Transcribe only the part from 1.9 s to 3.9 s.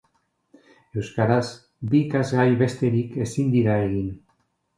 bi ikasgai besterik ezin dira